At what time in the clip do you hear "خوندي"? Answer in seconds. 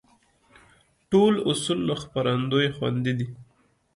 2.75-3.13